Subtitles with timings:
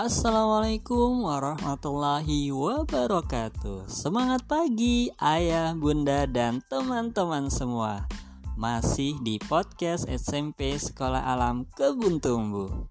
[0.00, 3.84] Assalamualaikum warahmatullahi wabarakatuh.
[3.84, 8.08] Semangat pagi ayah, bunda, dan teman-teman semua.
[8.56, 12.88] Masih di podcast SMP Sekolah Alam Kebun Tumbuh.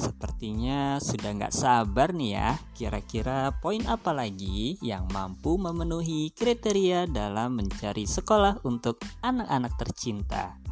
[0.00, 7.60] Sepertinya sudah nggak sabar nih ya Kira-kira poin apa lagi yang mampu memenuhi kriteria dalam
[7.60, 10.65] mencari sekolah untuk anak-anak tercinta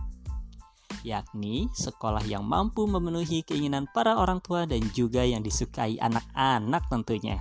[1.05, 7.37] yakni sekolah yang mampu memenuhi keinginan para orang tua dan juga yang disukai anak-anak tentunya.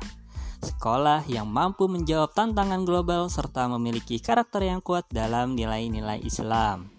[0.64, 6.92] Sekolah yang mampu menjawab tantangan global serta memiliki karakter yang kuat dalam nilai-nilai Islam.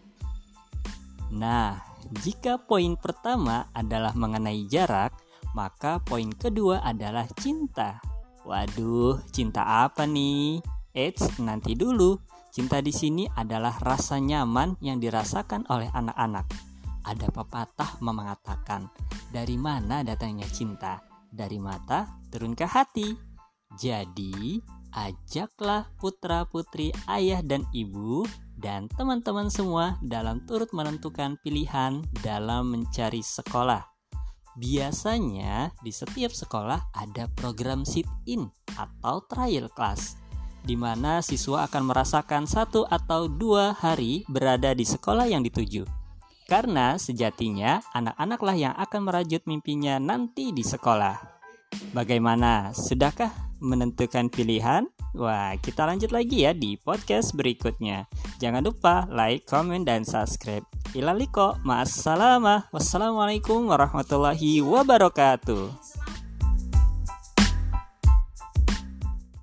[1.32, 1.80] Nah,
[2.24, 5.16] jika poin pertama adalah mengenai jarak,
[5.56, 8.04] maka poin kedua adalah cinta.
[8.44, 10.73] Waduh, cinta apa nih?
[10.94, 12.14] Eits, nanti dulu.
[12.54, 16.46] Cinta di sini adalah rasa nyaman yang dirasakan oleh anak-anak.
[17.02, 18.86] Ada pepatah mengatakan,
[19.34, 21.02] dari mana datangnya cinta?
[21.26, 23.10] Dari mata turun ke hati.
[23.74, 24.62] Jadi,
[24.94, 28.22] ajaklah putra-putri ayah dan ibu
[28.54, 33.82] dan teman-teman semua dalam turut menentukan pilihan dalam mencari sekolah.
[34.54, 38.46] Biasanya di setiap sekolah ada program sit-in
[38.78, 40.22] atau trial class
[40.64, 45.84] di mana siswa akan merasakan satu atau dua hari berada di sekolah yang dituju.
[46.48, 51.16] Karena sejatinya anak-anaklah yang akan merajut mimpinya nanti di sekolah.
[51.92, 52.72] Bagaimana?
[52.72, 53.32] Sudahkah
[53.64, 54.88] menentukan pilihan?
[55.14, 58.10] Wah, kita lanjut lagi ya di podcast berikutnya.
[58.42, 60.66] Jangan lupa like, comment, dan subscribe.
[60.90, 62.74] Ilaliko, ma'assalamah.
[62.74, 65.70] Wassalamualaikum warahmatullahi wabarakatuh.